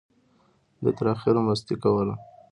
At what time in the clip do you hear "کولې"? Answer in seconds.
1.83-2.15